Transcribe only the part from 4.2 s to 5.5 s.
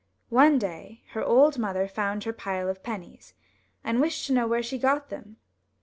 to know where she got them.